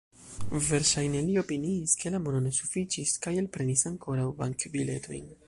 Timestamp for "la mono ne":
2.15-2.55